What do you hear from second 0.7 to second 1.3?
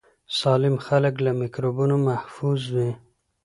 خلک